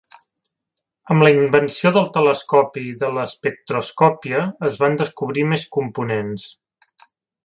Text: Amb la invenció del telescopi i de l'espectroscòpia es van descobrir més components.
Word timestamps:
Amb 1.15 1.25
la 1.25 1.29
invenció 1.33 1.91
del 1.97 2.07
telescopi 2.15 2.85
i 2.93 2.95
de 3.03 3.11
l'espectroscòpia 3.17 4.41
es 4.71 4.79
van 4.85 4.97
descobrir 5.03 5.45
més 5.53 5.67
components. 5.79 6.49